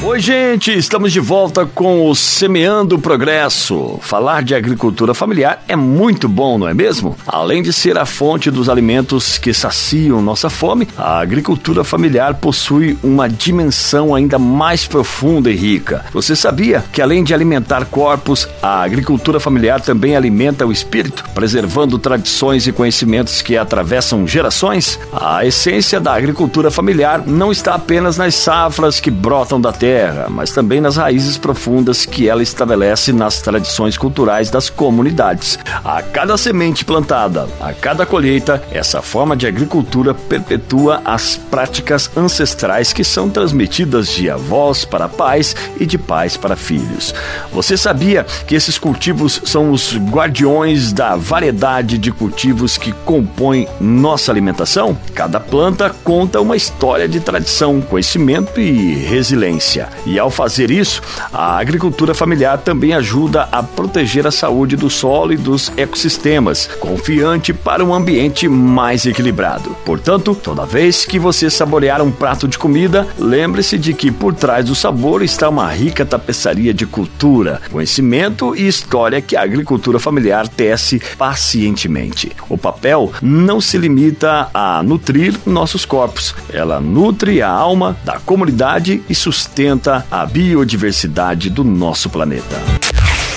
Oi, 0.00 0.20
gente, 0.20 0.72
estamos 0.72 1.12
de 1.12 1.18
volta 1.18 1.66
com 1.66 2.08
o 2.08 2.14
Semeando 2.14 2.94
o 2.94 2.98
Progresso. 3.00 3.98
Falar 4.00 4.44
de 4.44 4.54
agricultura 4.54 5.12
familiar 5.12 5.64
é 5.66 5.74
muito 5.74 6.28
bom, 6.28 6.56
não 6.56 6.68
é 6.68 6.72
mesmo? 6.72 7.16
Além 7.26 7.64
de 7.64 7.72
ser 7.72 7.98
a 7.98 8.06
fonte 8.06 8.48
dos 8.48 8.68
alimentos 8.68 9.38
que 9.38 9.52
saciam 9.52 10.22
nossa 10.22 10.48
fome, 10.48 10.88
a 10.96 11.18
agricultura 11.18 11.82
familiar 11.82 12.34
possui 12.34 12.96
uma 13.02 13.28
dimensão 13.28 14.14
ainda 14.14 14.38
mais 14.38 14.86
profunda 14.86 15.50
e 15.50 15.56
rica. 15.56 16.04
Você 16.12 16.36
sabia 16.36 16.84
que 16.92 17.02
além 17.02 17.24
de 17.24 17.34
alimentar 17.34 17.84
corpos, 17.86 18.48
a 18.62 18.82
agricultura 18.82 19.40
familiar 19.40 19.80
também 19.80 20.14
alimenta 20.14 20.64
o 20.64 20.70
espírito, 20.70 21.24
preservando 21.34 21.98
tradições 21.98 22.68
e 22.68 22.72
conhecimentos 22.72 23.42
que 23.42 23.56
atravessam 23.56 24.28
gerações? 24.28 24.98
A 25.12 25.44
essência 25.44 25.98
da 25.98 26.14
agricultura 26.14 26.70
familiar 26.70 27.24
não 27.26 27.50
está 27.50 27.74
apenas 27.74 28.16
nas 28.16 28.36
safras 28.36 29.00
que 29.00 29.10
brotam 29.10 29.60
da 29.60 29.72
terra 29.72 29.87
terra, 29.88 30.26
mas 30.28 30.50
também 30.50 30.82
nas 30.82 30.96
raízes 30.96 31.38
profundas 31.38 32.04
que 32.04 32.28
ela 32.28 32.42
estabelece 32.42 33.10
nas 33.10 33.40
tradições 33.40 33.96
culturais 33.96 34.50
das 34.50 34.68
comunidades. 34.68 35.58
A 35.82 36.02
cada 36.02 36.36
semente 36.36 36.84
plantada, 36.84 37.48
a 37.58 37.72
cada 37.72 38.04
colheita, 38.04 38.62
essa 38.70 39.00
forma 39.00 39.34
de 39.34 39.46
agricultura 39.46 40.12
perpetua 40.12 41.00
as 41.06 41.38
práticas 41.38 42.10
ancestrais 42.14 42.92
que 42.92 43.02
são 43.02 43.30
transmitidas 43.30 44.08
de 44.08 44.28
avós 44.28 44.84
para 44.84 45.08
pais 45.08 45.56
e 45.80 45.86
de 45.86 45.96
pais 45.96 46.36
para 46.36 46.54
filhos. 46.54 47.14
Você 47.50 47.74
sabia 47.74 48.26
que 48.46 48.54
esses 48.54 48.76
cultivos 48.76 49.40
são 49.46 49.70
os 49.70 49.96
guardiões 49.96 50.92
da 50.92 51.16
variedade 51.16 51.96
de 51.96 52.12
cultivos 52.12 52.76
que 52.76 52.92
compõem 53.06 53.66
nossa 53.80 54.30
alimentação? 54.30 54.98
Cada 55.14 55.40
planta 55.40 55.94
conta 56.04 56.42
uma 56.42 56.56
história 56.56 57.08
de 57.08 57.20
tradição, 57.20 57.80
conhecimento 57.80 58.60
e 58.60 58.92
resiliência. 58.92 59.77
E 60.06 60.18
ao 60.18 60.30
fazer 60.30 60.70
isso, 60.70 61.02
a 61.32 61.58
agricultura 61.58 62.14
familiar 62.14 62.58
também 62.58 62.92
ajuda 62.92 63.48
a 63.52 63.62
proteger 63.62 64.26
a 64.26 64.30
saúde 64.30 64.76
do 64.76 64.90
solo 64.90 65.32
e 65.32 65.36
dos 65.36 65.72
ecossistemas, 65.76 66.66
confiante 66.80 67.52
para 67.52 67.84
um 67.84 67.94
ambiente 67.94 68.48
mais 68.48 69.06
equilibrado. 69.06 69.76
Portanto, 69.84 70.34
toda 70.34 70.66
vez 70.66 71.04
que 71.04 71.18
você 71.18 71.50
saborear 71.50 72.02
um 72.02 72.10
prato 72.10 72.48
de 72.48 72.58
comida, 72.58 73.06
lembre-se 73.18 73.78
de 73.78 73.94
que 73.94 74.10
por 74.10 74.34
trás 74.34 74.64
do 74.64 74.74
sabor 74.74 75.22
está 75.22 75.48
uma 75.48 75.70
rica 75.70 76.04
tapeçaria 76.04 76.72
de 76.72 76.86
cultura, 76.86 77.60
conhecimento 77.70 78.56
e 78.56 78.66
história 78.66 79.20
que 79.20 79.36
a 79.36 79.42
agricultura 79.42 79.98
familiar 79.98 80.48
tece 80.48 81.00
pacientemente. 81.16 82.32
O 82.48 82.56
papel 82.56 83.12
não 83.22 83.60
se 83.60 83.78
limita 83.78 84.48
a 84.52 84.82
nutrir 84.82 85.34
nossos 85.46 85.84
corpos, 85.84 86.34
ela 86.52 86.80
nutre 86.80 87.42
a 87.42 87.50
alma 87.50 87.96
da 88.04 88.18
comunidade 88.18 89.02
e 89.08 89.14
sustenta 89.14 89.67
sustenta 89.68 90.06
a 90.10 90.24
biodiversidade 90.24 91.50
do 91.50 91.62
nosso 91.62 92.08
planeta. 92.08 92.56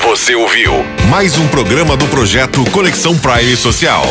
Você 0.04 0.34
ouviu 0.34 0.72
mais 1.10 1.38
um 1.38 1.48
programa 1.50 1.98
do 1.98 2.06
projeto 2.08 2.64
Conexão 2.72 3.18
Prime 3.18 3.56
Social. 3.58 4.06